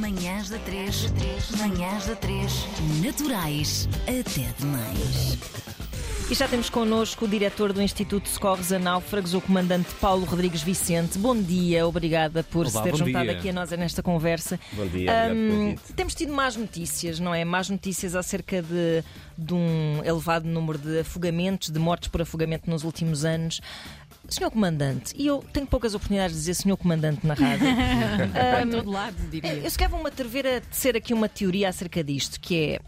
Manhãs 0.00 0.48
da 0.48 0.58
3, 0.60 1.10
manhãs 1.58 2.06
da 2.06 2.16
3, 2.16 2.50
naturais. 3.02 3.86
Até 4.04 4.50
demais. 4.58 5.36
E 6.30 6.34
já 6.34 6.46
temos 6.46 6.70
connosco 6.70 7.24
o 7.24 7.28
diretor 7.28 7.72
do 7.72 7.82
Instituto 7.82 8.22
de 8.22 8.28
Socorros 8.28 8.70
a 8.70 8.78
Náufragos, 8.78 9.34
o 9.34 9.40
comandante 9.40 9.92
Paulo 10.00 10.24
Rodrigues 10.24 10.62
Vicente. 10.62 11.18
Bom 11.18 11.36
dia, 11.36 11.84
obrigada 11.84 12.44
por 12.44 12.66
Olá, 12.68 12.70
se 12.70 12.82
ter 12.84 12.96
juntado 12.96 13.24
dia. 13.24 13.36
aqui 13.36 13.48
a 13.48 13.52
nós 13.52 13.72
nesta 13.72 14.00
conversa. 14.00 14.60
Bom 14.72 14.86
dia, 14.86 15.10
convite. 15.28 15.92
temos 15.94 16.14
tido 16.14 16.32
más 16.32 16.54
notícias, 16.54 17.18
não 17.18 17.34
é? 17.34 17.44
Más 17.44 17.68
notícias 17.68 18.14
acerca 18.14 18.62
de, 18.62 19.02
de 19.36 19.52
um 19.52 20.04
elevado 20.04 20.46
número 20.46 20.78
de 20.78 21.00
afogamentos, 21.00 21.68
de 21.68 21.80
mortes 21.80 22.08
por 22.08 22.22
afogamento 22.22 22.70
nos 22.70 22.84
últimos 22.84 23.24
anos. 23.24 23.60
Senhor 24.28 24.52
Comandante, 24.52 25.12
e 25.16 25.26
eu 25.26 25.44
tenho 25.52 25.66
poucas 25.66 25.94
oportunidades 25.96 26.36
de 26.36 26.40
dizer 26.42 26.54
Senhor 26.54 26.76
Comandante 26.76 27.26
na 27.26 27.34
rádio. 27.34 27.66
Em 28.62 28.70
todo 28.70 28.88
lado, 28.88 29.16
diria. 29.28 29.54
Eu 29.54 29.68
se 29.68 29.76
calhar 29.76 29.90
vou-me 29.90 30.06
atrever 30.06 30.46
a 30.46 30.60
tecer 30.60 30.96
aqui 30.96 31.12
uma 31.12 31.28
teoria 31.28 31.68
acerca 31.68 32.04
disto, 32.04 32.38
que 32.38 32.56
é 32.56 32.80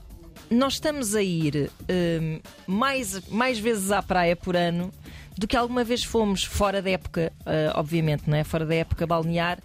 nós 0.51 0.75
estamos 0.75 1.15
a 1.15 1.23
ir 1.23 1.71
hum, 1.91 2.41
mais, 2.67 3.21
mais 3.29 3.59
vezes 3.59 3.91
à 3.91 4.03
praia 4.03 4.37
por 4.37 4.57
ano 4.57 4.93
do 5.37 5.47
que 5.49 5.57
alguma 5.57 5.83
vez 5.83 6.05
fomos 6.05 6.45
fora 6.45 6.83
da 6.83 6.91
época, 6.91 7.33
ah, 7.47 7.73
obviamente, 7.77 8.29
não 8.29 8.37
é? 8.37 8.45
Fora 8.45 8.67
da 8.67 8.75
época 8.75 9.07
balnear. 9.07 9.59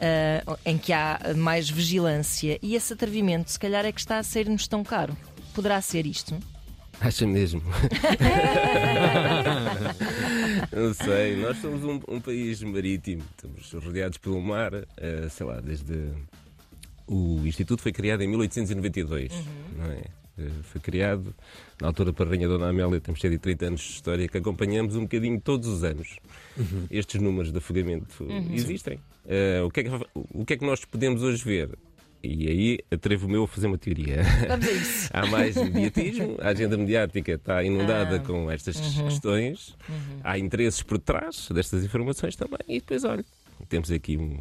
ah, 0.00 0.56
em 0.64 0.78
que 0.78 0.92
há 0.92 1.20
mais 1.36 1.68
vigilância 1.68 2.58
e 2.62 2.74
esse 2.74 2.92
atrevimento, 2.94 3.50
se 3.50 3.58
calhar, 3.58 3.84
é 3.84 3.92
que 3.92 4.00
está 4.00 4.18
a 4.18 4.22
ser-nos 4.22 4.66
tão 4.66 4.82
caro. 4.82 5.14
Poderá 5.54 5.80
ser 5.82 6.06
isto? 6.06 6.38
Acha 7.00 7.26
mesmo? 7.26 7.62
Não 10.72 10.92
sei, 10.94 11.36
nós 11.36 11.56
somos 11.58 11.82
um, 11.82 12.00
um 12.08 12.20
país 12.20 12.62
marítimo, 12.62 13.22
estamos 13.30 13.72
rodeados 13.84 14.18
pelo 14.18 14.40
mar, 14.40 14.72
eh, 14.96 15.28
sei 15.30 15.46
lá, 15.46 15.60
desde. 15.60 16.12
O 17.06 17.40
Instituto 17.44 17.82
foi 17.82 17.92
criado 17.92 18.22
em 18.22 18.28
1892, 18.28 19.32
não 19.76 19.86
é? 19.86 20.04
Eh, 20.40 20.50
Foi 20.62 20.80
criado 20.80 21.34
na 21.80 21.88
altura 21.88 22.12
para 22.12 22.26
a 22.26 22.28
Rainha 22.30 22.48
Dona 22.48 22.68
Amélia, 22.68 23.00
temos 23.00 23.20
130 23.20 23.66
anos 23.66 23.80
de 23.80 23.90
história 23.92 24.28
que 24.28 24.38
acompanhamos 24.38 24.96
um 24.96 25.02
bocadinho 25.02 25.40
todos 25.40 25.68
os 25.68 25.84
anos. 25.84 26.16
Estes 26.90 27.20
números 27.20 27.52
de 27.52 27.58
afogamento 27.58 28.26
existem. 28.52 28.98
Eh, 29.26 29.60
o, 29.62 29.70
que 29.70 29.80
é 29.80 29.84
que, 29.84 29.90
o 30.14 30.44
que 30.44 30.52
é 30.54 30.56
que 30.56 30.64
nós 30.66 30.84
podemos 30.84 31.22
hoje 31.22 31.44
ver? 31.44 31.70
E 32.22 32.48
aí 32.48 32.78
atrevo-me 32.90 33.34
eu 33.36 33.44
a 33.44 33.48
fazer 33.48 33.66
uma 33.66 33.78
teoria. 33.78 34.20
Há 35.10 35.24
mais 35.26 35.56
mediatismo, 35.56 36.36
a 36.40 36.48
agenda 36.48 36.76
mediática 36.76 37.32
está 37.32 37.62
inundada 37.64 38.16
Ah. 38.16 38.18
com 38.20 38.50
estas 38.50 38.78
questões, 38.78 39.74
há 40.22 40.38
interesses 40.38 40.82
por 40.82 40.98
trás 40.98 41.48
destas 41.50 41.82
informações 41.82 42.36
também, 42.36 42.58
e 42.68 42.74
depois, 42.78 43.04
olha, 43.04 43.24
temos 43.70 43.90
aqui 43.90 44.18
um- 44.18 44.38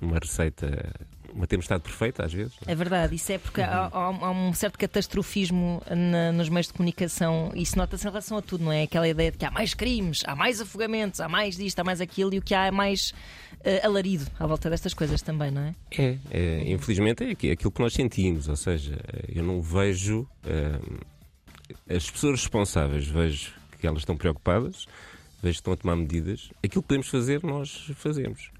uma 0.00 0.18
receita, 0.20 0.92
uma 1.34 1.46
tempestade 1.46 1.82
perfeita 1.82 2.24
às 2.24 2.32
vezes. 2.32 2.54
É 2.66 2.74
verdade, 2.74 3.14
isso 3.14 3.32
é 3.32 3.38
porque 3.38 3.60
há, 3.60 3.88
há 3.92 4.10
um- 4.10 4.24
há 4.24 4.30
um 4.30 4.52
certo 4.52 4.78
catastrofismo 4.78 5.82
na- 5.90 6.32
nos 6.32 6.48
meios 6.48 6.66
de 6.68 6.72
comunicação 6.72 7.50
e 7.54 7.62
isso 7.62 7.76
nota-se 7.76 8.06
em 8.06 8.10
relação 8.10 8.38
a 8.38 8.42
tudo, 8.42 8.64
não 8.64 8.72
é? 8.72 8.82
Aquela 8.82 9.08
ideia 9.08 9.30
de 9.30 9.38
que 9.38 9.44
há 9.44 9.50
mais 9.50 9.74
crimes, 9.74 10.22
há 10.26 10.34
mais 10.36 10.60
afogamentos, 10.60 11.20
há 11.20 11.28
mais 11.28 11.56
disto, 11.56 11.78
há 11.78 11.84
mais 11.84 12.00
aquilo 12.00 12.34
e 12.34 12.38
o 12.38 12.42
que 12.42 12.54
há 12.54 12.66
é 12.66 12.70
mais 12.70 13.12
eh, 13.64 13.84
alarido 13.84 14.26
à 14.38 14.46
volta 14.46 14.70
destas 14.70 14.94
coisas 14.94 15.20
também, 15.22 15.50
não 15.50 15.62
é? 15.62 15.74
É, 15.98 16.18
é, 16.30 16.70
infelizmente 16.72 17.24
é 17.24 17.30
aqui- 17.30 17.50
aquilo 17.50 17.70
que 17.70 17.80
nós 17.80 17.92
sentimos, 17.94 18.48
ou 18.48 18.56
seja, 18.56 18.98
eu 19.28 19.42
não 19.42 19.60
vejo 19.60 20.26
eh, 20.44 20.78
as 21.96 22.08
pessoas 22.10 22.40
responsáveis, 22.40 23.06
vejo 23.06 23.52
que 23.80 23.86
elas 23.86 24.00
estão 24.00 24.16
preocupadas, 24.16 24.86
vejo 25.42 25.54
que 25.54 25.60
estão 25.60 25.72
a 25.72 25.76
tomar 25.76 25.96
medidas. 25.96 26.50
Aquilo 26.64 26.82
que 26.82 26.88
podemos 26.88 27.08
fazer, 27.08 27.42
nós 27.42 27.90
fazemos. 27.96 28.50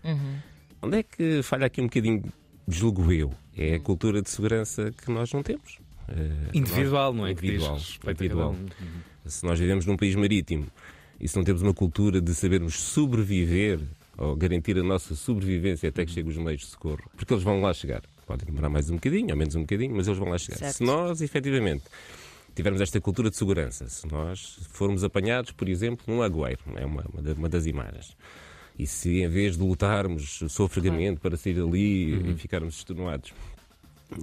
Onde 0.83 0.98
é 0.98 1.03
que 1.03 1.42
falha 1.42 1.67
aqui 1.67 1.81
um 1.81 1.84
bocadinho, 1.84 2.22
julgo 2.69 3.12
eu? 3.12 3.33
É 3.56 3.75
a 3.75 3.81
cultura 3.81 4.20
de 4.22 4.31
segurança 4.31 4.92
que 4.92 5.11
nós 5.11 5.33
não 5.33 5.42
temos. 5.42 5.78
Eh, 6.09 6.50
Individual, 6.55 7.12
nós- 7.12 7.17
não 7.20 7.27
é? 7.27 7.33
Individual. 7.33 7.78
individual. 8.06 8.53
um. 8.53 9.28
Se 9.28 9.45
nós 9.45 9.59
vivemos 9.59 9.86
num 9.86 9.97
país 9.97 10.14
marítimo 10.14 10.66
e 11.19 11.27
se 11.27 11.37
não 11.37 11.43
temos 11.44 11.62
uma 11.62 11.75
cultura 11.75 12.21
de 12.21 12.34
sabermos 12.34 12.75
sobreviver 12.78 13.81
ou 14.19 14.37
garantir 14.37 14.78
a 14.78 14.82
nossa 14.82 15.15
sobrevivência 15.15 15.88
até 15.88 16.04
que 16.04 16.12
cheguem 16.12 16.31
os 16.31 16.38
meios 16.38 16.60
de 16.62 16.66
socorro, 16.69 17.03
porque 17.16 17.32
eles 17.32 17.43
vão 17.43 17.60
lá 17.60 17.72
chegar. 17.75 18.03
Podem 18.27 18.47
demorar 18.47 18.69
mais 18.69 18.91
um 18.91 18.94
bocadinho, 18.94 19.31
ou 19.31 19.37
menos 19.37 19.54
um 19.54 19.60
bocadinho, 19.60 19.94
mas 19.94 20.06
eles 20.06 20.19
vão 20.19 20.28
lá 20.28 20.38
chegar. 20.38 20.59
Certo. 20.59 20.75
Se 20.77 20.83
nós, 20.84 21.21
efetivamente, 21.21 21.84
tivermos 22.54 22.81
esta 22.81 23.00
cultura 23.00 23.31
de 23.31 23.37
segurança, 23.37 23.88
se 23.88 24.06
nós 24.10 24.59
formos 24.71 25.04
apanhados, 25.04 25.53
por 25.53 25.69
exemplo, 25.69 26.04
num 26.09 26.22
agueiro, 26.22 26.60
é 26.77 26.84
uma, 26.87 27.04
uma 27.37 27.48
das 27.48 27.66
imagens, 27.66 28.16
e 28.78 28.87
se 28.87 29.22
em 29.22 29.28
vez 29.28 29.56
de 29.56 29.62
lutarmos 29.62 30.41
sofregamento 30.48 31.20
para 31.20 31.37
sair 31.37 31.54
dali 31.54 32.31
e 32.31 32.34
ficarmos 32.37 32.76
extenuados 32.76 33.32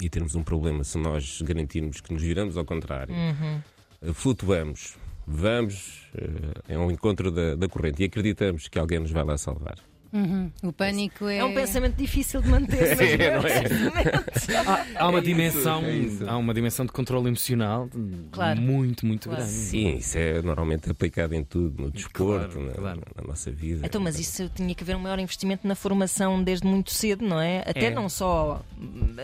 e 0.01 0.09
termos 0.09 0.35
um 0.35 0.43
problema, 0.43 0.83
se 0.83 0.97
nós 0.97 1.41
garantirmos 1.41 1.99
que 1.99 2.13
nos 2.13 2.21
viramos 2.21 2.55
ao 2.57 2.63
contrário, 2.63 3.13
eh, 3.13 4.13
flutuamos, 4.13 4.95
vamos 5.25 6.07
eh, 6.15 6.75
ao 6.75 6.91
encontro 6.91 7.31
da, 7.31 7.55
da 7.55 7.67
corrente 7.67 8.01
e 8.03 8.05
acreditamos 8.05 8.67
que 8.67 8.79
alguém 8.79 8.99
nos 8.99 9.11
vai 9.11 9.23
lá 9.23 9.37
salvar. 9.37 9.77
O 10.61 10.71
pânico 10.71 11.27
é. 11.27 11.37
É 11.37 11.43
um 11.43 11.55
pensamento 11.55 11.95
difícil 11.95 12.39
de 12.39 12.47
manter, 12.47 12.95
mas 13.41 13.53
É, 13.55 13.79
não 13.79 13.97
é? 13.97 14.32
Há, 14.65 14.85
há 15.03 15.07
uma 15.09 15.17
É 15.19 15.21
isso, 15.21 15.25
dimensão, 15.29 15.83
é 15.85 15.93
isso. 15.95 16.29
há 16.29 16.37
uma 16.37 16.53
dimensão 16.53 16.85
de 16.85 16.91
controle 16.91 17.27
emocional 17.27 17.89
Claro. 18.31 18.61
muito, 18.61 19.05
muito 19.05 19.27
Claro. 19.29 19.41
grande. 19.43 19.55
Sim, 19.57 19.95
isso 19.97 20.17
é 20.17 20.41
normalmente 20.41 20.89
aplicado 20.89 21.33
em 21.35 21.43
tudo, 21.43 21.81
no 21.83 21.91
desporto, 21.91 22.55
Claro, 22.55 22.65
na, 22.65 22.71
claro. 22.73 23.01
na 23.15 23.23
nossa 23.27 23.51
vida. 23.51 23.85
Então, 23.85 23.99
mas 24.01 24.19
isso 24.19 24.49
tinha 24.55 24.73
que 24.73 24.83
haver 24.83 24.95
um 24.95 24.99
maior 24.99 25.19
investimento 25.19 25.67
na 25.67 25.75
formação 25.75 26.43
desde 26.43 26.65
muito 26.67 26.91
cedo, 26.91 27.25
não 27.25 27.39
é? 27.39 27.59
Até 27.67 27.85
É. 27.85 27.89
não 27.89 28.07
só 28.09 28.63
hum, 28.79 29.15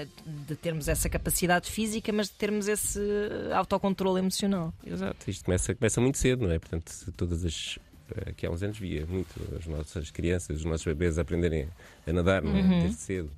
de 0.47 0.55
termos 0.55 0.87
essa 0.87 1.09
capacidade 1.09 1.69
física, 1.71 2.11
mas 2.11 2.27
de 2.27 2.33
termos 2.33 2.67
esse 2.67 2.99
autocontrole 3.53 4.19
emocional. 4.19 4.73
Exato, 4.85 5.29
isto 5.29 5.45
começa, 5.45 5.73
começa 5.75 6.01
muito 6.01 6.17
cedo, 6.17 6.45
não 6.47 6.51
é? 6.53 6.59
Portanto, 6.59 6.91
todas 7.15 7.45
as. 7.45 7.77
Aqui 8.25 8.45
há 8.47 8.49
uns 8.49 8.63
anos 8.63 8.79
via 8.79 9.05
muito 9.05 9.29
as 9.55 9.67
nossas 9.67 10.09
crianças, 10.09 10.57
os 10.57 10.65
nossos 10.65 10.83
bebês 10.83 11.19
aprenderem 11.19 11.67
a 12.07 12.11
nadar 12.11 12.41
não 12.41 12.55
é? 12.57 12.61
Uhum. 12.61 12.79
desde 12.81 12.95
cedo. 12.97 13.29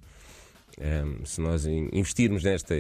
Ahm, 0.80 1.26
se 1.26 1.42
nós 1.42 1.66
in- 1.66 1.90
investirmos 1.92 2.44
nesta 2.44 2.76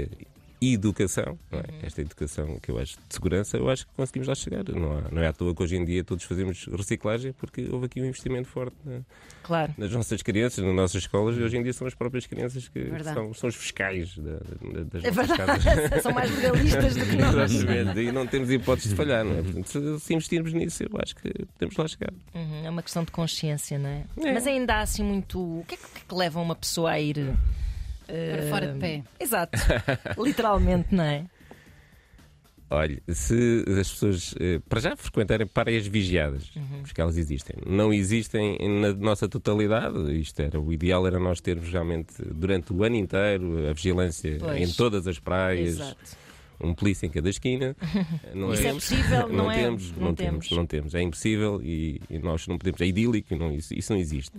educação, 0.63 1.39
é? 1.51 1.55
Uhum. 1.55 1.63
esta 1.81 2.01
educação 2.01 2.59
que 2.61 2.69
eu 2.69 2.77
acho 2.77 2.95
de 2.95 3.15
segurança, 3.15 3.57
eu 3.57 3.67
acho 3.67 3.87
que 3.87 3.93
conseguimos 3.95 4.27
lá 4.27 4.35
chegar. 4.35 4.63
Não, 4.69 4.95
há- 4.99 5.09
não 5.11 5.19
é 5.19 5.25
à 5.27 5.33
toa 5.33 5.55
que 5.55 5.63
hoje 5.63 5.75
em 5.75 5.83
dia 5.83 6.03
todos 6.03 6.23
fazemos 6.23 6.67
reciclagem, 6.67 7.33
porque 7.33 7.67
houve 7.71 7.87
aqui 7.87 7.99
um 7.99 8.05
investimento 8.05 8.47
forte 8.47 8.75
na- 8.85 9.01
Claro. 9.41 9.73
nas 9.75 9.91
nossas 9.91 10.21
crianças, 10.21 10.63
nas 10.63 10.75
nossas 10.75 11.01
escolas, 11.01 11.35
e 11.35 11.41
hoje 11.41 11.57
em 11.57 11.63
dia 11.63 11.73
são 11.73 11.87
as 11.87 11.95
próprias 11.95 12.27
crianças 12.27 12.67
que 12.67 12.79
Verdade. 12.79 13.15
são, 13.15 13.33
são 13.33 13.49
os 13.49 13.55
fiscais 13.55 14.15
da- 14.15 14.33
da- 14.33 14.83
das 14.83 15.03
É 15.03 15.11
nossas 15.11 15.35
casas. 15.37 15.63
são 16.03 16.13
mais 16.13 16.29
legalistas 16.35 16.95
do 16.95 17.05
que 17.07 17.15
nós. 17.15 17.51
Exatamente, 17.51 17.99
e 17.99 18.11
não 18.11 18.27
temos 18.27 18.51
hipótese 18.51 18.89
de 18.89 18.95
falhar, 18.95 19.25
não 19.25 19.39
é? 19.39 19.41
Portanto, 19.41 19.67
se, 19.67 19.99
se 19.99 20.13
investirmos 20.13 20.53
nisso, 20.53 20.83
eu 20.83 20.89
acho 21.03 21.15
que 21.15 21.33
podemos 21.57 21.75
lá 21.75 21.87
chegar. 21.87 22.13
Uhum, 22.35 22.65
é 22.65 22.69
uma 22.69 22.83
questão 22.83 23.03
de 23.03 23.11
consciência, 23.11 23.79
não 23.79 23.89
é? 23.89 24.03
É. 24.23 24.31
Mas 24.31 24.45
ainda 24.45 24.75
há 24.75 24.81
assim 24.81 25.01
muito. 25.03 25.39
O 25.39 25.65
que 25.67 25.73
é 25.73 25.77
que 25.79 25.83
é 25.85 26.01
que 26.07 26.13
leva 26.13 26.39
uma 26.39 26.55
pessoa 26.55 26.91
a 26.91 26.99
ir. 26.99 27.33
Para 28.11 28.49
fora 28.49 28.67
de 28.73 28.79
pé. 28.79 29.03
Exato. 29.19 29.57
Literalmente, 30.21 30.93
não 30.93 31.03
é? 31.03 31.25
Olha, 32.73 33.01
se 33.09 33.65
as 33.67 33.91
pessoas, 33.91 34.33
eh, 34.39 34.61
para 34.69 34.79
já, 34.79 34.95
frequentarem 34.95 35.45
praias 35.45 35.85
vigiadas, 35.85 36.49
porque 36.83 37.01
elas 37.01 37.17
existem, 37.17 37.57
não 37.65 37.91
existem 37.91 38.57
na 38.79 38.93
nossa 38.93 39.27
totalidade, 39.27 40.17
isto 40.17 40.39
era, 40.39 40.57
o 40.57 40.71
ideal 40.71 41.05
era 41.05 41.19
nós 41.19 41.41
termos 41.41 41.67
realmente, 41.69 42.13
durante 42.33 42.71
o 42.71 42.81
ano 42.85 42.95
inteiro, 42.95 43.67
a 43.69 43.73
vigilância 43.73 44.37
Pois. 44.39 44.61
em 44.69 44.73
todas 44.73 45.05
as 45.05 45.19
praias, 45.19 45.79
Exato. 45.79 46.17
Um 46.63 46.73
polícia 46.73 47.05
em 47.05 47.09
cada 47.09 47.29
esquina. 47.29 47.75
Não 48.33 48.53
Isso 48.53 48.61
é 48.61 48.65
temos. 48.67 48.83
possível, 48.89 49.27
não, 49.29 49.51
é? 49.51 49.55
temos, 49.55 49.91
não, 49.91 50.07
não 50.07 50.15
temos, 50.15 50.51
não 50.51 50.65
temos. 50.65 50.95
É 50.95 51.01
impossível 51.01 51.59
e, 51.63 52.01
e 52.09 52.17
nós 52.19 52.47
não 52.47 52.57
podemos. 52.57 52.79
É 52.81 52.85
idílico, 52.85 53.35
não, 53.35 53.51
isso, 53.51 53.73
isso 53.73 53.91
não 53.93 53.99
existe. 53.99 54.31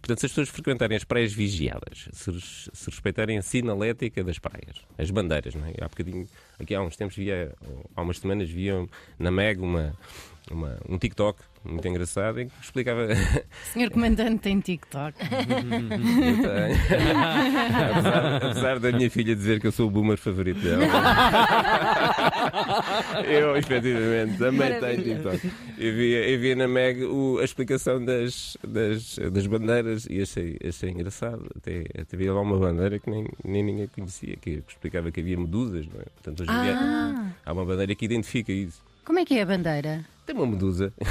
Portanto, 0.00 0.20
se 0.20 0.26
as 0.26 0.32
pessoas 0.32 0.48
frequentarem 0.48 0.96
as 0.96 1.04
praias 1.04 1.32
vigiadas, 1.32 2.08
se, 2.12 2.40
se 2.40 2.90
respeitarem 2.90 3.38
a 3.38 3.42
sinalética 3.42 4.22
das 4.22 4.38
praias, 4.38 4.76
as 4.98 5.10
bandeiras, 5.10 5.54
não 5.54 5.66
é? 5.66 5.72
Há 5.80 5.88
bocadinho, 5.88 6.26
aqui 6.58 6.74
há 6.74 6.80
uns 6.82 6.96
tempos, 6.96 7.16
via, 7.16 7.52
há 7.96 8.02
umas 8.02 8.18
semanas, 8.18 8.48
via 8.50 8.86
na 9.18 9.30
MEG 9.30 9.60
uma, 9.60 9.92
uma- 10.50 10.78
um 10.88 10.96
TikTok 10.98 11.40
muito 11.62 11.86
engraçado 11.86 12.40
em 12.40 12.48
que 12.48 12.54
explicava. 12.62 13.08
Senhor 13.74 13.90
Comandante 13.90 14.38
tem 14.40 14.58
TikTok. 14.60 15.14
Eu 15.20 15.46
tenho. 15.46 15.90
apesar, 17.90 18.36
apesar 18.36 18.78
da 18.78 18.92
minha 18.92 19.10
filha 19.10 19.34
dizer 19.36 19.60
que 19.60 19.66
eu 19.66 19.72
sou 19.72 19.86
o 19.88 19.90
boomer 19.90 20.16
favorito 20.16 20.60
dela. 20.60 20.84
eu, 23.26 23.56
efetivamente, 23.56 24.38
também 24.38 24.78
tenho. 24.80 25.02
TikTok. 25.02 25.52
Eu 25.78 25.94
vi, 25.94 26.12
eu 26.12 26.38
vi 26.40 26.54
na 26.54 26.68
Meg 26.68 27.02
o- 27.04 27.38
a 27.40 27.44
explicação 27.44 28.04
das, 28.04 28.56
das, 28.66 29.18
das 29.32 29.46
bandeiras 29.46 30.06
e 30.08 30.20
achei, 30.22 30.56
achei 30.66 30.90
engraçado. 30.90 31.44
Até, 31.56 31.84
até 32.00 32.16
havia 32.16 32.32
lá 32.32 32.40
uma 32.40 32.58
bandeira 32.58 32.98
que 32.98 33.08
nem, 33.10 33.26
nem 33.44 33.62
ninguém 33.62 33.86
conhecia, 33.88 34.36
que 34.36 34.62
explicava 34.68 35.10
que 35.10 35.20
havia 35.20 35.36
medusas, 35.38 35.86
não 35.86 36.00
é? 36.00 36.04
Portanto, 36.22 36.40
hoje 36.42 36.50
em 36.52 36.60
dia 36.62 36.74
Ah, 36.78 37.30
há 37.46 37.52
uma 37.52 37.64
bandeira 37.64 37.94
que 37.94 38.04
identifica 38.04 38.52
isso. 38.52 38.80
como 39.04 39.18
é 39.18 39.24
que 39.24 39.34
é 39.34 39.42
a 39.42 39.46
bandeira? 39.46 40.04
Tem 40.30 40.36
uma 40.36 40.46
medusa. 40.46 40.92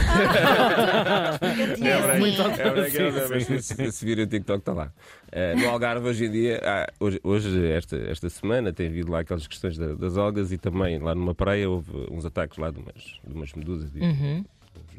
É 1.41 2.01
verdade, 2.01 2.61
é 2.61 2.71
verdade, 2.71 2.97
é 2.97 3.11
verdade, 3.11 3.45
mas 3.49 3.65
se, 3.65 3.91
se 3.91 4.05
vir 4.05 4.19
o 4.19 4.27
TikTok 4.27 4.59
está 4.59 4.73
lá. 4.73 4.91
Eh, 5.31 5.55
no 5.55 5.69
Algarve, 5.69 6.07
hoje 6.07 6.25
em 6.25 6.31
dia, 6.31 6.61
há- 6.63 6.87
hoje, 6.99 7.19
hoje, 7.23 7.67
esta, 7.71 7.97
esta 7.97 8.29
semana, 8.29 8.71
tem 8.71 8.87
havido 8.87 9.11
lá 9.11 9.19
aquelas 9.19 9.45
questões 9.47 9.77
da- 9.77 9.93
das 9.95 10.17
algas 10.17 10.51
e 10.51 10.57
também 10.57 10.99
lá 10.99 11.13
numa 11.13 11.35
praia 11.35 11.69
houve 11.69 11.91
uns 12.11 12.25
ataques 12.25 12.57
lá 12.57 12.71
de 12.71 12.79
umas, 12.79 13.03
de 13.25 13.33
umas 13.33 13.53
medusas, 13.53 13.91
de, 13.91 13.99
Uhum. 13.99 14.45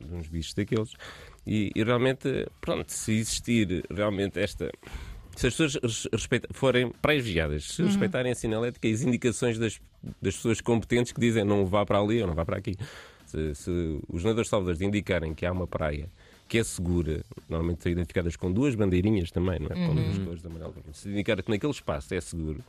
de 0.06 0.14
uns 0.14 0.28
bichos 0.28 0.52
daqueles. 0.54 0.92
E, 1.46 1.70
e 1.74 1.82
realmente, 1.82 2.46
pronto, 2.60 2.90
se 2.92 3.12
existir 3.14 3.82
realmente 3.90 4.38
esta. 4.38 4.70
Se 5.36 5.46
as 5.46 5.54
pessoas 5.56 5.74
res- 5.82 6.08
respeita- 6.12 6.48
forem 6.52 6.90
praias 7.00 7.24
vigiadas, 7.24 7.64
se 7.64 7.82
respeitarem 7.82 8.32
a 8.32 8.34
sinalética 8.34 8.86
e 8.86 8.92
as 8.92 9.00
indicações 9.02 9.58
das, 9.58 9.80
das 10.20 10.36
pessoas 10.36 10.60
competentes 10.60 11.12
que 11.12 11.20
dizem 11.20 11.44
não 11.44 11.64
vá 11.64 11.86
para 11.86 11.98
ali 11.98 12.20
ou 12.20 12.26
não 12.28 12.34
vá 12.34 12.44
para 12.44 12.58
aqui. 12.58 12.76
Se, 13.30 13.54
se 13.54 14.00
os 14.08 14.24
nadadores 14.24 14.48
salvadores 14.48 14.80
indicarem 14.80 15.34
que 15.34 15.46
há 15.46 15.52
uma 15.52 15.66
praia 15.66 16.08
que 16.48 16.58
é 16.58 16.64
segura, 16.64 17.24
normalmente 17.48 17.82
são 17.84 17.92
identificadas 17.92 18.34
com 18.34 18.50
duas 18.50 18.74
bandeirinhas 18.74 19.30
também, 19.30 19.60
não 19.60 19.68
é? 19.68 19.86
Com 19.86 19.94
duas 19.94 20.18
cores 20.18 20.44
amarelo. 20.44 20.74
Se 20.92 21.08
indicar 21.08 21.40
que 21.40 21.48
naquele 21.48 21.72
espaço 21.72 22.12
é 22.12 22.20
seguro, 22.20 22.60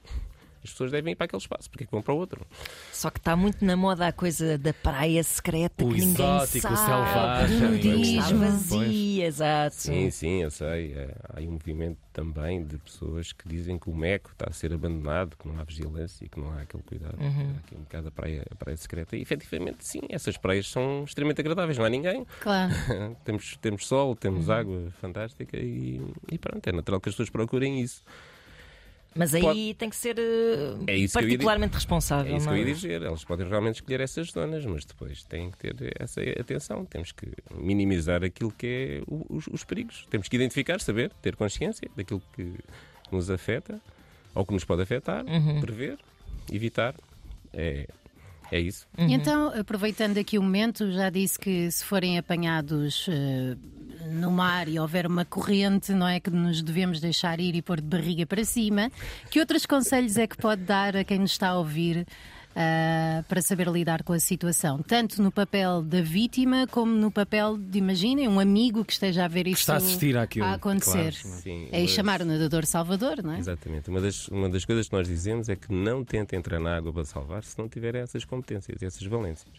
as 0.64 0.72
pessoas 0.72 0.92
devem 0.92 1.14
ir 1.14 1.16
para 1.16 1.26
aquele 1.26 1.42
espaço, 1.42 1.70
porque 1.70 1.84
é 1.84 1.88
que 1.88 1.92
vão 1.92 2.02
para 2.02 2.14
o 2.14 2.18
outro? 2.18 2.46
Só 2.92 3.10
que 3.10 3.18
está 3.20 3.36
muito 3.36 3.64
na 3.66 3.76
moda 3.76 4.08
a 4.08 4.12
coisa 4.12 4.58
da 4.58 4.74
praia 4.74 5.24
secreta 5.24 5.84
O 5.84 5.90
que 5.90 6.00
ninguém 6.02 6.12
exótico, 6.12 6.60
sabe. 6.62 6.78
selvagem. 6.78 7.58
o 7.58 7.72
nudismo, 7.72 8.40
Pois. 8.40 8.52
vazia, 8.52 9.26
exato. 9.26 9.76
Sim, 9.76 10.12
sim, 10.12 10.44
eu 10.44 10.52
sei. 10.52 10.94
É, 10.94 11.16
Há 11.34 11.40
um 11.42 11.52
movimento 11.52 11.98
também 12.14 12.64
de 12.64 12.78
pessoas 12.78 13.32
que 13.32 13.48
dizem 13.48 13.80
que 13.80 13.90
o 13.90 13.96
Meco 13.96 14.32
está 14.32 14.48
a 14.50 14.54
ser 14.54 14.74
abandonado, 14.74 15.36
que 15.38 15.48
não 15.48 15.60
há 15.60 15.64
vigilância 15.64 16.26
e 16.26 16.30
que 16.30 16.40
não 16.40 16.52
há 16.52 16.62
aquele 16.62 16.84
cuidado. 16.84 17.16
Há 17.20 17.58
aqui 17.60 17.76
um 17.76 17.80
bocado 17.82 18.08
a 18.10 18.12
praia, 18.12 18.46
a 18.52 18.56
praia 18.56 18.78
secreta. 18.78 19.16
E 19.16 19.22
efetivamente, 19.22 19.86
sim, 19.86 20.02
essas 20.10 20.38
praias 20.38 20.68
são 20.70 21.04
extremamente 21.06 21.40
agradáveis, 21.42 21.78
não 21.78 21.86
há 21.86 21.90
ninguém. 21.90 22.26
Claro. 22.42 22.74
temos, 23.24 23.58
temos 23.62 23.88
sol, 23.88 24.16
temos 24.16 24.50
água 24.50 24.92
fantástica 25.00 25.58
e, 25.58 26.02
e 26.32 26.38
pronto, 26.38 26.68
é 26.68 26.72
natural 26.72 27.00
que 27.00 27.10
as 27.10 27.16
pessoas 27.16 27.30
procurem 27.30 27.80
isso. 27.82 28.04
Mas 29.14 29.34
aí 29.36 29.42
Pode- 29.42 29.74
tem 29.74 29.90
que 29.90 29.96
ser 29.96 30.18
eh, 30.18 30.76
É 30.88 30.96
isso 30.96 31.18
que 31.18 31.24
eu 31.24 31.28
ia 31.28 31.34
particularmente 31.36 31.74
responsável. 31.76 32.34
É 32.34 32.38
isso 32.38 32.46
que 32.46 32.50
eu 32.54 32.58
não 32.58 32.66
ia 32.68 32.74
dizer. 32.74 33.02
Eles 33.02 33.24
podem 33.26 33.48
realmente 33.48 33.76
escolher 33.76 34.00
essas 34.00 34.28
zonas, 34.32 34.66
mas 34.66 34.86
depois 34.86 35.24
têm 35.24 35.52
que 35.52 35.58
ter 35.58 35.94
essa 36.00 36.22
atenção. 36.40 36.86
Temos 36.86 37.12
que 37.12 37.28
minimizar 37.54 38.24
aquilo 38.24 38.52
que 38.52 38.68
é 38.68 39.04
o- 39.08 39.26
os, 39.36 39.48
os 39.48 39.64
perigos. 39.66 40.08
Temos 40.10 40.30
que 40.30 40.36
identificar, 40.38 40.80
saber, 40.80 41.12
ter 41.22 41.36
consciência 41.36 41.90
daquilo 41.96 42.22
que 42.34 42.54
nos 43.12 43.30
afeta 43.30 43.82
ou 44.34 44.46
que 44.46 44.54
nos 44.54 44.64
pode 44.64 44.82
afetar, 44.82 45.26
prever, 45.60 45.98
evitar. 46.50 46.96
É, 47.54 47.86
é 48.50 48.60
isso. 48.62 48.88
E 48.98 49.14
então, 49.14 49.48
aproveitando 49.60 50.18
aqui 50.18 50.38
o 50.38 50.42
momento, 50.42 50.90
já 50.94 51.10
disse 51.10 51.38
que 51.38 51.70
se 51.70 51.84
forem 51.84 52.18
apanhados 52.18 53.08
eh, 53.10 53.58
no 54.12 54.32
mar 54.32 54.68
e 54.68 54.80
houver 54.80 55.08
uma 55.08 55.26
corrente, 55.26 55.92
não 55.94 56.08
é 56.08 56.20
que 56.20 56.30
nos 56.30 56.62
devemos 56.62 57.00
deixar 57.00 57.40
ir 57.40 57.56
e 57.56 57.62
pôr 57.62 57.80
de 57.82 57.88
barriga 57.88 58.26
para 58.26 58.44
cima. 58.44 58.92
Que 59.30 59.40
outros 59.40 59.66
conselhos 59.66 60.18
é 60.18 60.28
que 60.28 60.38
pode 60.38 60.64
dar 60.64 60.96
a 60.98 61.04
quem 61.04 61.20
nos 61.20 61.32
está 61.32 61.50
a 61.50 61.58
ouvir 61.58 62.06
ah, 62.56 63.24
para 63.28 63.42
saber 63.42 63.68
lidar 63.68 64.04
com 64.04 64.14
a 64.14 64.20
situação? 64.20 64.80
Tanto 64.84 65.22
no 65.22 65.32
papel 65.32 65.82
da 65.82 66.02
vítima 66.02 66.68
como 66.68 66.92
no 66.94 67.10
papel 67.10 67.58
de, 67.58 67.78
imaginem, 67.80 68.28
um 68.28 68.40
amigo 68.40 68.84
que 68.84 68.94
esteja 68.94 69.26
a 69.26 69.28
ver 69.28 69.48
isto 69.48 69.60
está 69.62 69.74
a 69.76 69.78
assistir 69.78 70.18
àquilo, 70.18 70.46
a 70.46 70.54
acontecer. 70.54 71.14
claro. 71.22 71.38
Sim, 71.42 71.68
é 71.72 71.82
mas- 71.82 71.92
chamar 71.92 72.22
o 72.22 72.26
nadador 72.26 72.66
salvador, 72.66 73.24
não 73.24 73.34
é? 73.34 73.40
Exatamente. 73.40 73.90
Uma 73.90 74.02
das, 74.02 74.28
uma 74.28 74.50
das 74.50 74.66
coisas 74.66 74.88
que 74.90 74.96
nós 74.96 75.08
dizemos 75.08 75.48
é 75.50 75.56
que 75.56 75.72
não 75.74 76.04
tentem 76.04 76.38
entrar 76.38 76.60
na 76.60 76.76
água 76.76 76.92
para 76.92 77.06
salvar 77.06 77.44
se 77.44 77.58
não 77.58 77.70
tiverem 77.70 78.02
essas 78.02 78.26
competências, 78.26 78.82
essas 78.84 79.08
valências. 79.08 79.52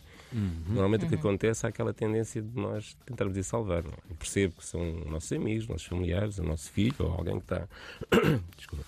Normalmente 0.69 1.05
o 1.05 1.09
que 1.09 1.15
acontece 1.15 1.67
é 1.67 1.69
aquela 1.69 1.93
tendência 1.93 2.41
de 2.41 2.59
nós 2.59 2.97
tentarmos 3.07 3.37
ir 3.37 3.45
salvar. 3.45 3.85
é? 3.85 3.89
Eu 4.11 4.17
percebo 4.17 4.55
que 4.57 4.65
são 4.65 4.83
nossos 5.07 5.31
amigos, 5.33 5.67
nossos 5.69 5.87
familiares, 5.87 6.39
o 6.39 6.43
nosso 6.43 6.71
filho 6.73 6.95
ou 7.01 7.13
alguém 7.13 7.39
que 7.39 7.45
está 7.45 7.69
desculpa, 8.57 8.85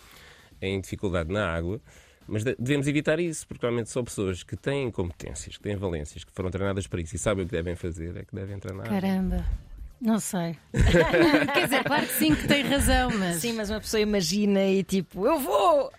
em 0.62 0.80
dificuldade 0.80 1.30
na 1.32 1.46
água. 1.48 1.80
Mas 2.26 2.42
de- 2.42 2.56
devemos 2.58 2.86
evitar 2.88 3.20
isso, 3.20 3.46
porque 3.46 3.66
realmente 3.66 3.90
são 3.90 4.02
pessoas 4.02 4.42
que 4.42 4.56
têm 4.56 4.90
competências, 4.90 5.56
que 5.58 5.62
têm 5.62 5.76
valências, 5.76 6.24
que 6.24 6.32
foram 6.32 6.50
treinadas 6.50 6.86
para 6.86 7.00
isso 7.02 7.14
e 7.14 7.18
sabem 7.18 7.44
o 7.44 7.46
que 7.46 7.52
devem 7.52 7.76
fazer, 7.76 8.16
é 8.16 8.24
que 8.24 8.34
devem 8.34 8.56
entrar 8.56 8.72
na 8.74 8.82
água. 8.84 8.98
Caramba. 9.00 9.44
Não 10.04 10.20
sei. 10.20 10.54
Quer 11.54 11.64
dizer, 11.64 11.82
claro 11.84 12.06
que 12.06 12.12
sim, 12.12 12.34
que 12.34 12.46
tem 12.46 12.62
razão, 12.62 13.10
mas 13.18 13.36
Sim, 13.36 13.54
mas 13.54 13.70
uma 13.70 13.80
pessoa 13.80 14.00
imagina 14.02 14.62
e 14.62 14.84
tipo, 14.84 15.26
eu 15.26 15.38
vou! 15.40 15.90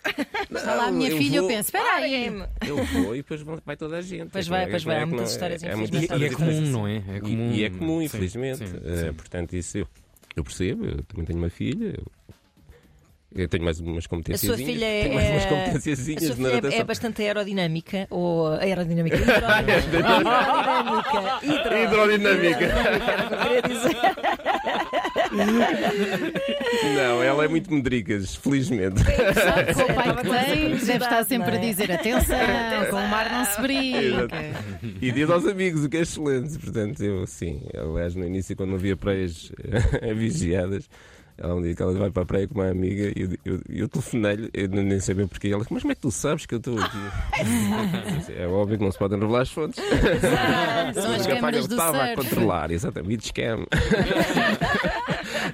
está 0.51 0.75
lá 0.75 0.85
a 0.85 0.91
minha 0.91 1.09
eu 1.09 1.17
filha, 1.17 1.37
eu 1.37 1.41
vou- 1.41 1.49
penso, 1.49 1.61
espera 1.69 1.93
aí. 1.95 2.27
Eu 2.67 2.85
vou 2.85 3.15
e 3.15 3.23
depois 3.23 3.41
vai 3.65 3.75
toda 3.75 3.97
a 3.97 4.01
gente. 4.03 4.29
Pois 4.31 4.45
É 4.45 4.49
vai, 4.49 4.67
pois 4.67 4.83
é 4.83 4.85
vai. 4.85 4.95
que 4.97 5.01
Há 5.01 5.05
muitas 5.07 5.25
não- 5.29 5.33
histórias, 5.33 5.63
é 5.63 5.67
infelizmente, 5.73 6.13
E, 6.13 6.17
e 6.19 6.25
é 6.25 6.29
comum, 6.29 6.61
não 6.61 6.87
é? 6.87 6.97
É 6.97 7.17
E- 7.17 7.19
comum. 7.21 7.51
E, 7.51 7.63
é 7.63 7.69
comum, 7.71 7.99
Sim, 7.99 8.05
infelizmente. 8.05 8.57
sim, 8.59 8.75
Eh, 8.85 9.07
sim. 9.07 9.13
portanto, 9.13 9.53
isso 9.55 9.77
eu, 9.79 9.87
eu 10.35 10.43
percebo. 10.43 10.85
Eu 10.85 11.03
também 11.03 11.25
tenho 11.25 11.39
uma 11.39 11.49
filha. 11.49 11.95
Eu, 11.97 12.05
eu 13.35 13.47
tenho 13.49 13.63
mais 13.63 13.79
umas 13.79 14.05
A 14.05 14.09
competências. 14.09 14.55
sua 14.55 14.57
filha 14.65 14.85
é. 14.85 15.01
Tenho 15.03 15.15
mais 15.15 15.29
umas 15.29 15.45
A 15.45 15.47
competências 15.49 15.99
sua 15.99 16.13
de 16.13 16.19
filha 16.35 16.47
é, 16.47 16.51
é 16.51 16.55
natação. 16.61 16.85
bastante 16.85 17.21
aerodinâmica 17.21 18.07
ou 18.09 18.47
aerodinâmica? 18.47 19.17
Hidrodinâmica. 19.17 19.75
Hidrodinâmica. 21.43 22.65
Hidrodinâmica. 22.65 22.75
Não, 26.95 27.23
ela 27.23 27.45
é 27.45 27.47
muito 27.47 27.73
medricas, 27.73 28.35
felizmente. 28.35 29.03
Que 29.03 29.73
com 29.73 29.81
o 29.91 29.95
pai 29.95 30.15
que 30.15 30.27
essa 30.29 30.45
tem, 30.45 30.69
deve 30.69 31.03
estar 31.03 31.23
sempre 31.25 31.51
a 31.51 31.55
é? 31.55 31.59
dizer 31.59 31.91
atenção, 31.91 32.37
com 32.89 32.95
o 32.97 33.07
mar 33.09 33.31
não 33.31 33.45
se 33.45 33.61
brinca. 33.61 34.29
E 35.01 35.11
diz 35.11 35.29
aos 35.29 35.45
amigos, 35.45 35.83
o 35.83 35.89
que 35.89 35.97
é 35.97 36.01
excelente. 36.01 36.57
Portanto, 36.57 37.03
eu, 37.03 37.25
sim. 37.27 37.61
Aliás, 37.73 38.15
no 38.15 38.25
início, 38.25 38.55
quando 38.55 38.69
não 38.69 38.77
havia 38.77 38.95
praias 38.95 39.51
eh, 40.01 40.13
vigiadas, 40.15 40.89
ela 41.37 41.53
um 41.55 41.61
dia 41.61 41.75
que 41.75 41.81
ela 41.81 41.91
vai 41.93 42.09
para 42.09 42.23
a 42.23 42.25
praia 42.25 42.47
com 42.47 42.55
uma 42.55 42.69
amiga 42.69 43.11
e 43.15 43.23
eu, 43.23 43.29
eu, 43.43 43.61
eu 43.69 43.89
telefonei-lhe, 43.89 44.49
eu 44.53 44.69
nem 44.69 44.99
sabia 44.99 45.27
porquê. 45.27 45.49
Ela, 45.49 45.65
mas 45.69 45.81
como 45.81 45.91
é 45.91 45.95
que 45.95 46.01
tu 46.01 46.11
sabes 46.11 46.45
que 46.45 46.55
eu 46.55 46.59
estou 46.59 46.79
aqui? 46.79 46.97
é 48.37 48.47
óbvio 48.47 48.77
que 48.77 48.83
não 48.83 48.91
se 48.91 48.97
podem 48.97 49.19
revelar 49.19 49.41
as 49.41 49.51
fontes. 49.51 49.83
São 50.93 51.13
as 51.13 51.27
a 51.27 51.29
câmaras 51.29 51.67
do 51.67 51.75
estava 51.75 52.03
a 52.03 52.15
surf. 52.15 52.29
controlar, 52.29 52.71
exatamente. 52.71 53.09
Beach 53.09 53.33
cam. 53.33 53.65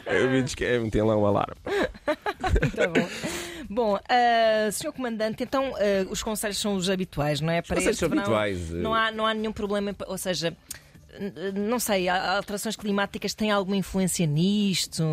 o 0.08 0.28
beach 0.30 0.56
cam 0.56 0.90
tem 0.92 1.02
lá 1.02 1.18
um 1.18 1.26
alarme. 1.26 1.56
Tá 2.76 2.88
bom. 2.88 3.08
Bom, 3.70 4.00
ah, 4.08 4.70
Sr. 4.72 4.92
Comandante, 4.92 5.44
então 5.44 5.74
ah, 5.76 6.08
os 6.10 6.22
conselhos 6.22 6.60
são 6.60 6.76
os 6.76 6.90
habituais, 6.90 7.42
não 7.42 7.52
é? 7.52 7.62
Para 7.62 7.78
conselhos 7.78 8.02
este 8.02 8.08
são 8.08 8.18
habituais, 8.18 8.74
eh. 8.74 8.78
Não 8.78 8.94
há, 8.94 9.12
não 9.12 9.26
há 9.26 9.34
nenhum 9.34 9.54
problema, 9.54 9.96
ou 10.08 10.18
seja. 10.18 10.56
Não 11.54 11.80
sei, 11.80 12.08
alterações 12.10 12.76
climáticas 12.76 13.34
têm 13.34 13.52
alguma 13.52 13.76
influência 13.76 14.26
nisto? 14.26 15.04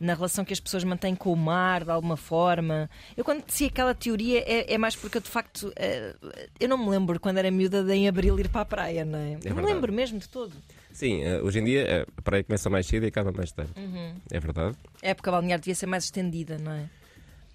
Na 0.00 0.14
relação 0.14 0.44
que 0.44 0.52
as 0.52 0.60
pessoas 0.60 0.84
mantêm 0.84 1.14
com 1.14 1.32
o 1.32 1.36
mar, 1.36 1.84
de 1.84 1.90
alguma 1.90 2.16
forma? 2.16 2.90
Eu, 3.16 3.24
quando 3.24 3.44
disse 3.44 3.66
aquela 3.66 3.94
teoria, 3.94 4.40
é, 4.40 4.74
é 4.74 4.78
mais 4.78 4.96
porque 4.96 5.18
eu, 5.18 5.22
de 5.22 5.28
facto, 5.28 5.72
eh, 5.76 6.14
eu 6.58 6.68
não 6.68 6.78
me 6.78 6.88
lembro 6.90 7.18
quando 7.20 7.38
era 7.38 7.50
miúda 7.50 7.82
de 7.82 7.92
em 7.92 8.08
abril 8.08 8.38
ir 8.38 8.48
para 8.48 8.62
a 8.62 8.64
praia, 8.64 9.04
não 9.04 9.18
é? 9.18 9.38
não 9.48 9.56
me 9.56 9.62
lembro 9.62 9.92
mesmo 9.92 10.18
de 10.18 10.28
todo. 10.28 10.52
Sim, 10.94 11.24
eh, 11.24 11.42
hoje 11.42 11.58
em 11.58 11.64
dia 11.64 11.82
eh, 11.82 12.06
a 12.16 12.22
praia 12.22 12.44
começa 12.44 12.70
mais 12.70 12.86
cedo 12.86 13.04
e 13.04 13.08
acaba 13.08 13.32
mais 13.32 13.50
tarde. 13.50 13.72
Uhum. 13.76 14.14
É 14.30 14.38
verdade. 14.38 14.76
A 15.02 15.08
época 15.08 15.30
balnear 15.30 15.58
devia 15.58 15.74
ser 15.74 15.86
mais 15.86 16.04
estendida, 16.04 16.56
não 16.56 16.70
é? 16.70 16.88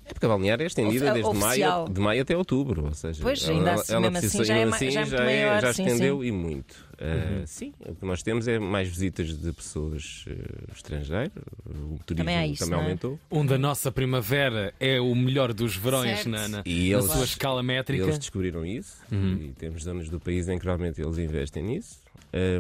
A 0.05 0.09
época 0.09 0.27
balnear 0.27 0.59
é 0.59 0.65
estendida 0.65 1.13
desde 1.13 1.33
maio, 1.33 1.87
de 1.87 2.01
maio 2.01 2.21
até 2.21 2.35
outubro. 2.35 2.85
Ou 2.85 2.93
seja, 2.93 3.21
Pois, 3.21 3.41
ela, 3.43 3.57
ainda 3.57 3.73
assim, 3.75 3.93
ela 3.93 4.11
mesmo 4.11 4.17
assim, 4.17 4.43
já 4.43 4.57
é 4.57 4.63
assim 4.63 4.91
já 4.91 4.99
é 4.99 5.03
muito 5.03 5.17
já, 5.17 5.23
maior, 5.23 5.61
já 5.61 5.73
sim, 5.73 5.85
estendeu 5.85 6.21
sim. 6.21 6.27
e 6.27 6.31
muito. 6.31 6.88
Uh, 7.01 7.47
Sim, 7.47 7.73
o 7.79 7.95
que 7.95 8.05
nós 8.05 8.21
temos 8.21 8.45
é 8.47 8.59
mais 8.59 8.89
visitas 8.89 9.29
de 9.37 9.53
pessoas 9.53 10.25
uh, 10.27 10.71
estrangeiras. 10.75 11.31
O 11.65 11.97
turismo 12.05 12.25
Também 12.29 12.51
isso, 12.51 12.69
não 12.69 12.79
é? 12.79 12.81
aumentou. 12.83 13.17
Onde 13.31 13.53
a 13.53 13.57
nossa 13.57 13.89
primavera 13.91 14.73
é 14.79 14.99
o 14.99 15.15
melhor 15.15 15.53
dos 15.53 15.77
verões 15.77 16.17
Certo. 16.23 16.29
na, 16.29 16.47
na, 16.49 16.61
E 16.65 16.89
na 16.91 16.97
eles- 16.97 17.11
sua 17.11 17.23
escala 17.23 17.63
métrica. 17.63 18.03
Eles 18.03 18.19
descobriram 18.19 18.65
isso 18.65 18.97
e 19.11 19.53
temos 19.57 19.83
zonas 19.83 20.09
do 20.09 20.19
país 20.19 20.49
em 20.49 20.59
que 20.59 20.65
realmente 20.65 21.01
eles 21.01 21.17
investem 21.17 21.63
nisso. 21.63 21.99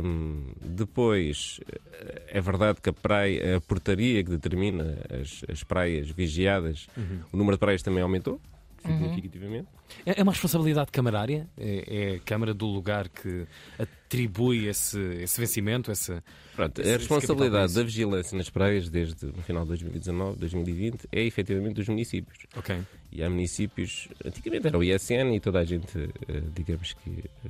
Hum, 0.03 0.53
depois, 0.61 1.59
eh, 1.71 2.21
é 2.29 2.41
verdade 2.41 2.79
que 2.81 2.89
a 2.89 2.93
praia, 2.93 3.57
a 3.57 3.61
portaria 3.61 4.23
que 4.23 4.29
determina 4.31 4.97
as, 5.21 5.43
as 5.51 5.63
praias 5.63 6.09
vigiadas, 6.09 6.87
o 7.31 7.37
número 7.37 7.55
de 7.57 7.59
praias 7.59 7.83
também 7.83 8.01
aumentou, 8.01 8.41
significativamente. 8.81 9.67
É 10.05 10.19
é 10.19 10.23
uma 10.23 10.31
responsabilidade 10.31 10.91
camarária? 10.91 11.47
É, 11.57 12.11
é 12.13 12.15
a 12.15 12.19
Câmara 12.19 12.53
do 12.53 12.65
lugar 12.67 13.09
que 13.09 13.45
atribui 13.77 14.67
esse, 14.67 14.99
esse 15.21 15.39
vencimento? 15.39 15.91
Essa... 15.91 16.23
Pronto, 16.55 16.79
Esse- 16.81 16.93
a 16.93 16.97
responsabilidade 16.97 17.73
da 17.73 17.83
vigilância 17.83 18.37
nas 18.37 18.49
praias 18.49 18.89
desde 18.89 19.25
o 19.27 19.33
final 19.43 19.63
de 19.63 19.69
2019, 19.69 20.37
2020 20.39 21.07
é 21.11 21.23
efetivamente 21.23 21.75
dos 21.75 21.87
municípios. 21.87 22.37
Ok. 22.55 22.77
E 23.11 23.23
há 23.23 23.29
municípios, 23.29 24.07
antigamente 24.23 24.67
era 24.67 24.77
o 24.77 24.83
ISN 24.83 25.33
e 25.35 25.39
toda 25.39 25.59
a 25.59 25.65
gente, 25.65 25.97
eh, 25.97 26.41
digamos 26.55 26.93
que 26.93 27.23
eh, 27.45 27.49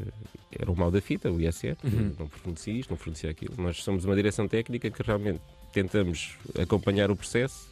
era 0.59 0.71
o 0.71 0.75
mal 0.75 0.89
da 0.91 1.01
fita, 1.01 1.29
o 1.31 1.41
ISN, 1.41 1.75
Uhum. 1.83 2.13
não 2.19 2.29
fornecia 2.29 2.73
isto, 2.73 2.89
não 2.91 2.97
fornecia 2.97 3.29
aquilo. 3.29 3.53
Nós 3.57 3.83
somos 3.83 4.05
uma 4.05 4.15
direção 4.15 4.47
técnica 4.47 4.89
que 4.89 5.03
realmente 5.03 5.41
tentamos 5.73 6.35
acompanhar 6.61 7.11
o 7.11 7.15
processo. 7.15 7.67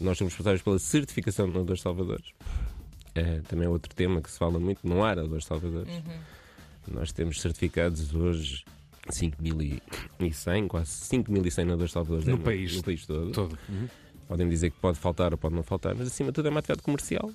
Nós 0.00 0.16
somos 0.18 0.32
responsáveis 0.32 0.62
pela 0.62 0.78
certificação 0.78 1.46
de 1.46 1.52
nadadores 1.52 1.82
salvadores. 1.82 2.26
Eh, 3.14 3.40
também 3.48 3.66
é 3.66 3.68
outro 3.68 3.94
tema 3.94 4.20
que 4.22 4.30
se 4.30 4.38
fala 4.38 4.58
muito, 4.58 4.86
não 4.86 5.04
há 5.04 5.14
nadadores 5.14 5.44
salvadores. 5.44 5.92
Nós 6.88 7.12
temos 7.12 7.40
certificados 7.40 8.14
hoje 8.14 8.64
5.100, 9.08 10.66
quase 10.68 10.90
5.100 10.90 11.64
nadadores 11.64 11.92
salvadores 11.92 12.26
No 12.26 12.38
país. 12.38 12.76
no 12.76 12.82
país 12.82 13.06
todo. 13.06 13.32
Todo. 13.32 13.58
Podem 14.28 14.48
dizer 14.48 14.70
que 14.70 14.78
pode 14.78 14.96
faltar 14.96 15.32
ou 15.32 15.38
pode 15.38 15.56
não 15.56 15.62
faltar, 15.64 15.92
mas 15.96 16.06
acima 16.06 16.30
de 16.30 16.36
tudo 16.36 16.46
é 16.46 16.50
uma 16.52 16.60
atividade 16.60 16.82
comercial, 16.82 17.28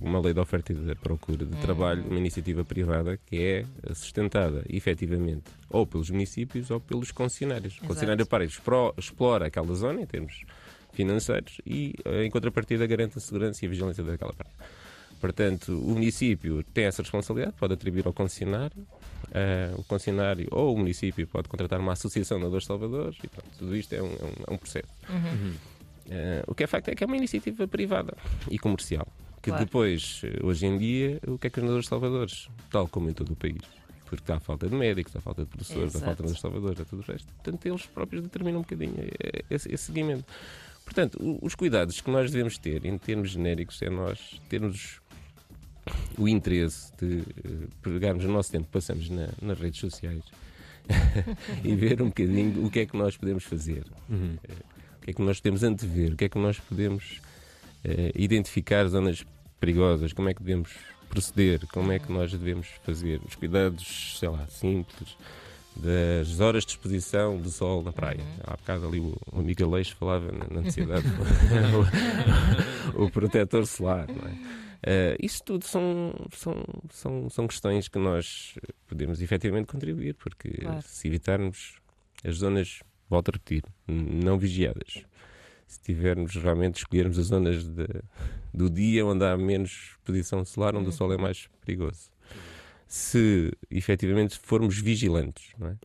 uma 0.00 0.18
lei 0.18 0.32
de 0.32 0.40
oferta 0.40 0.72
e 0.72 0.76
de 0.76 0.94
procura 0.94 1.44
de 1.44 1.54
trabalho, 1.58 2.02
uma 2.08 2.18
iniciativa 2.18 2.64
privada 2.64 3.18
que 3.26 3.36
é 3.36 3.66
sustentada 3.94 4.64
efetivamente 4.66 5.44
ou 5.68 5.86
pelos 5.86 6.08
municípios 6.08 6.70
ou 6.70 6.80
pelos 6.80 7.12
concessionários. 7.12 7.76
O 7.76 7.80
concessionário 7.82 8.24
para 8.26 8.44
explora 8.46 9.46
aquela 9.48 9.74
zona 9.74 10.00
em 10.00 10.06
termos 10.06 10.44
financeiros 10.92 11.60
e, 11.66 11.94
eh, 12.04 12.24
em 12.24 12.30
contrapartida, 12.30 12.86
garante 12.86 13.18
a 13.18 13.20
segurança 13.20 13.64
e 13.64 13.66
a 13.66 13.70
vigilância 13.70 14.02
daquela 14.04 14.32
praia. 14.32 14.52
Portanto, 15.20 15.72
o 15.76 15.90
município 15.94 16.62
tem 16.72 16.84
essa 16.84 17.02
responsabilidade, 17.02 17.56
pode 17.58 17.74
atribuir 17.74 18.06
ao 18.06 18.12
concessionário. 18.12 18.86
eh, 19.32 19.74
o 19.76 19.82
concessionário 19.84 20.46
ou 20.50 20.74
o 20.74 20.78
município 20.78 21.26
pode 21.26 21.48
contratar 21.48 21.78
uma 21.80 21.92
associação 21.92 22.38
de 22.38 22.44
nadadores 22.44 22.66
salvadores 22.66 23.18
e 23.22 23.28
pronto, 23.28 23.48
tudo 23.58 23.76
isto 23.76 23.92
é 23.94 24.00
um, 24.02 24.06
é 24.06 24.24
um- 24.24 24.44
é 24.46 24.54
um 24.54 24.56
processo. 24.56 24.88
Eh, 26.10 26.42
o 26.46 26.54
que 26.54 26.64
é 26.64 26.66
facto 26.66 26.88
é 26.88 26.94
que 26.94 27.04
é 27.04 27.06
uma 27.06 27.16
iniciativa 27.16 27.66
privada 27.68 28.16
e 28.50 28.58
comercial. 28.58 29.06
Que 29.42 29.50
Claro. 29.50 29.64
depois, 29.64 30.22
hoje 30.42 30.66
em 30.66 30.78
dia, 30.78 31.20
o 31.26 31.38
que 31.38 31.46
é 31.46 31.50
que 31.50 31.58
os 31.58 31.62
nadadores 31.62 31.88
salvadores, 31.88 32.48
tal 32.70 32.88
como 32.88 33.10
em 33.10 33.12
todo 33.12 33.32
o 33.32 33.36
país, 33.36 33.60
porque 34.06 34.32
a 34.32 34.40
falta 34.40 34.66
de 34.68 34.74
médicos, 34.74 35.14
a 35.14 35.20
falta 35.20 35.42
de 35.44 35.48
professores, 35.50 35.94
está 35.94 35.98
a 35.98 36.02
falta 36.06 36.22
de 36.22 36.28
Exato. 36.30 36.40
salvadores, 36.40 36.78
está 36.80 36.84
tudo 36.88 37.02
o 37.06 37.12
resto. 37.12 37.26
Portanto, 37.34 37.66
eles 37.66 37.86
próprios 37.86 38.22
determinam 38.22 38.60
um 38.60 38.62
bocadinho 38.62 38.94
esse, 39.50 39.72
esse 39.72 39.84
seguimento. 39.84 40.24
Portanto, 40.88 41.38
os 41.42 41.54
cuidados 41.54 42.00
que 42.00 42.10
nós 42.10 42.30
devemos 42.30 42.56
ter, 42.56 42.86
em 42.86 42.96
termos 42.96 43.28
genéricos, 43.30 43.80
é 43.82 43.90
nós 43.90 44.40
termos 44.48 45.00
o 46.16 46.26
interesse 46.26 46.90
de 46.98 47.18
eh, 47.20 47.66
pegarmos 47.82 48.24
o 48.24 48.28
nosso 48.28 48.50
tempo 48.50 48.64
que 48.64 48.72
passamos 48.72 49.10
na- 49.10 49.28
nas 49.42 49.58
redes 49.60 49.78
sociais 49.80 50.22
e 51.62 51.74
ver 51.74 52.00
um 52.00 52.06
bocadinho 52.06 52.64
o 52.64 52.70
que 52.70 52.80
é 52.80 52.86
que 52.86 52.96
nós 52.96 53.16
podemos 53.18 53.44
fazer. 53.44 53.84
Eh, 54.10 54.14
o 54.14 55.04
que 55.04 55.10
é 55.10 55.12
que 55.12 55.22
nós 55.22 55.38
podemos 55.40 55.62
antever, 55.62 56.12
o 56.12 56.16
que 56.16 56.24
é 56.24 56.28
que 56.30 56.38
nós 56.38 56.58
podemos 56.58 57.20
eh, 57.84 58.10
identificar 58.16 58.86
zonas 58.88 59.24
perigosas, 59.60 60.12
como 60.14 60.30
é 60.30 60.34
que 60.34 60.42
devemos 60.42 60.70
proceder, 61.10 61.66
como 61.68 61.92
é 61.92 61.98
que 61.98 62.10
nós 62.10 62.32
devemos 62.32 62.66
fazer 62.82 63.20
os 63.26 63.34
cuidados, 63.34 64.16
sei 64.18 64.28
lá, 64.30 64.46
simples, 64.48 65.16
das 65.76 66.40
horas 66.40 66.64
de 66.64 66.72
exposição 66.72 67.38
do 67.38 67.50
sol 67.50 67.82
na 67.82 67.92
praia. 67.92 68.20
Há 68.44 68.56
bocado 68.56 68.86
ali 68.88 68.98
o, 69.00 69.16
o 69.32 69.38
amigo 69.40 69.64
Aleixo 69.64 69.94
falava 69.96 70.30
na 70.32 70.46
na 70.50 70.60
necessidade 70.62 71.04
o, 72.96 73.04
o 73.04 73.10
protetor 73.10 73.66
solar, 73.66 74.08
é? 74.10 74.68
Eh, 74.80 75.16
isso 75.20 75.42
tudo 75.44 75.64
são, 75.64 76.12
são, 76.32 76.54
são, 76.90 77.28
são 77.30 77.48
questões 77.48 77.88
que 77.88 77.98
nós 77.98 78.54
podemos 78.86 79.20
efetivamente 79.20 79.66
contribuir, 79.66 80.14
porque 80.14 80.50
Claro. 80.50 80.82
se 80.82 81.08
evitarmos 81.08 81.74
as 82.24 82.36
zonas, 82.36 82.80
volto 83.10 83.30
a 83.30 83.32
repetir, 83.32 83.64
não 83.88 84.38
vigiadas, 84.38 85.02
se 85.66 85.80
tivermos 85.82 86.34
realmente 86.36 86.76
escolhermos 86.78 87.18
as 87.18 87.26
zonas 87.26 87.64
de- 87.64 88.02
do 88.54 88.70
dia 88.70 89.04
onde 89.04 89.24
há 89.24 89.36
menos 89.36 89.96
exposição 89.98 90.44
solar, 90.44 90.74
onde 90.76 90.88
o 90.88 90.92
sol 90.92 91.12
é 91.12 91.16
mais 91.18 91.48
perigoso. 91.64 92.10
Se 92.88 93.52
efetivamente 93.70 94.38
formos 94.38 94.78
vigilantes, 94.78 95.52
não 95.58 95.68
é? 95.68 95.76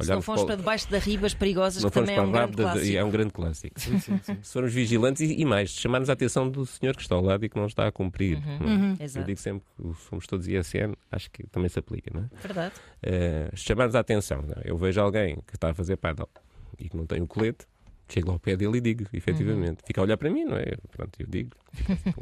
Se 0.00 0.08
não 0.08 0.22
formos 0.22 0.44
para 0.44 0.56
debaixo 0.56 0.88
de 0.88 0.98
ribas 0.98 1.34
perigosas, 1.34 1.82
não 1.82 1.90
que 1.90 1.94
também 2.00 2.16
é 2.16 2.22
um 2.22 2.32
grande 2.32 2.56
clássico. 2.56 2.96
é 2.96 3.04
um 3.04 3.10
grande 3.10 3.32
clássico. 3.32 3.78
Se 3.78 4.52
formos 4.52 4.72
vigilantes 4.72 5.20
e, 5.20 5.40
e 5.40 5.44
mais, 5.44 5.70
chamarmos 5.70 6.08
a 6.08 6.14
atenção 6.14 6.48
do 6.48 6.64
senhor 6.64 6.96
que 6.96 7.02
está 7.02 7.14
ao 7.14 7.20
lado 7.22 7.44
e 7.44 7.50
que 7.50 7.56
não 7.56 7.66
está 7.66 7.86
a 7.86 7.92
cumprir. 7.92 8.40
não 8.40 8.94
é? 8.94 8.96
Eu 8.98 9.04
Exato. 9.04 9.26
digo 9.26 9.38
sempre 9.38 9.62
que 9.76 9.92
fomos 9.92 10.26
todos 10.26 10.48
ISN, 10.48 10.94
acho 11.12 11.30
que 11.30 11.46
também 11.48 11.68
se 11.68 11.78
aplica, 11.78 12.10
não 12.14 12.22
é? 12.22 12.28
Verdade. 12.42 12.74
Eh, 13.02 13.50
chamarmos 13.54 13.94
a 13.94 14.00
atenção. 14.00 14.40
não 14.40 14.54
é? 14.56 14.62
Eu 14.64 14.78
vejo 14.78 15.00
alguém 15.02 15.36
que 15.46 15.54
está 15.54 15.68
a 15.70 15.74
fazer 15.74 15.96
paddle 15.98 16.30
e 16.78 16.88
que 16.88 16.96
não 16.96 17.04
tem 17.04 17.20
o 17.20 17.26
colete, 17.26 17.66
chego 18.08 18.28
lá 18.28 18.34
ao 18.34 18.40
pé 18.40 18.56
dele 18.56 18.78
e 18.78 18.80
digo, 18.80 19.04
efetivamente. 19.12 19.82
Fica 19.86 20.00
a 20.00 20.04
olhar 20.04 20.16
para 20.16 20.30
mim, 20.30 20.44
não 20.44 20.56
é? 20.56 20.76
Pronto, 20.96 21.12
eu 21.20 21.26
digo. 21.28 21.50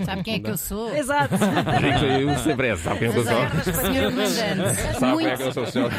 Sabe 0.05 0.23
quem 0.23 0.35
é 0.35 0.39
que 0.41 0.51
eu 0.51 0.57
sou? 0.57 0.95
Exato. 0.95 1.35
Sempre 2.45 2.69
é, 2.69 2.77
sabe 2.77 2.99
quem 2.99 3.09
eu 3.09 3.15
sou? 3.15 3.25
Senhor 3.25 4.13
Comandante, 4.13 4.99
Sabe 4.99 5.17
quem 5.19 5.27
é 5.27 5.37
que 5.37 5.43
eu 5.43 5.47
muito, 5.47 5.55
sou, 5.55 5.67
senhor? 5.67 5.91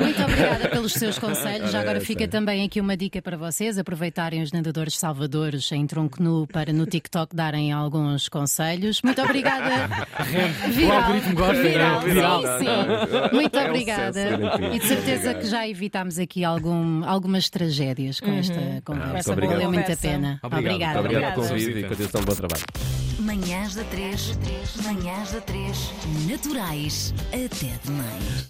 muito 0.00 0.22
obrigada 0.22 0.68
pelos 0.68 0.92
seus 0.92 1.18
conselhos. 1.18 1.70
Já 1.70 1.80
agora 1.80 1.98
Ora, 1.98 2.04
fica 2.06 2.26
também 2.28 2.64
aqui 2.64 2.80
uma 2.80 2.96
dica 2.96 3.22
para 3.22 3.36
vocês: 3.36 3.78
aproveitarem 3.78 4.42
os 4.42 4.52
nadadores 4.52 4.96
salvadores 4.98 5.70
em 5.72 5.86
tronco 5.86 6.22
nu 6.22 6.46
para 6.46 6.72
no 6.72 6.84
TikTok 6.86 7.34
darem 7.34 7.72
alguns 7.72 8.28
conselhos. 8.28 9.00
Muito 9.02 9.20
obrigada. 9.22 9.88
O 10.80 10.92
algoritmo 10.92 11.34
gosta, 11.34 11.62
Viral, 11.62 12.00
não 12.00 12.08
é? 12.08 12.14
Viral. 12.14 12.42
sim, 12.42 12.64
sim. 12.64 13.34
Muito 13.34 13.58
É 13.58 13.68
obrigada. 13.68 14.20
E 14.74 14.78
de 14.78 14.86
certeza 14.86 15.34
que 15.34 15.46
já 15.46 15.66
evitámos 15.68 16.18
aqui 16.18 16.44
algum, 16.44 17.04
algumas 17.04 17.48
tragédias 17.50 18.20
com 18.20 18.32
esta 18.32 18.54
Com 18.84 18.94
conversa. 18.94 19.18
essa 19.18 19.36
boa 19.36 19.52
Valeu 19.52 19.72
muito 19.72 19.92
a 19.92 19.96
pena. 19.96 20.40
Obrigada. 20.42 20.52
Muito 20.52 20.66
obrigado 20.66 20.92
pelo 20.92 21.04
Obrigada. 21.06 21.34
convite 21.34 21.78
e 21.78 21.82
continuação 21.84 22.20
de 22.20 22.26
bom 22.26 22.34
trabalho. 22.34 22.89
Manhãs 23.20 23.74
da 23.74 23.84
3, 23.84 24.38
manhãs 24.82 25.32
da 25.32 25.42
3, 25.42 25.92
naturais. 26.26 27.12
Até 27.28 27.78
demais. 27.84 28.30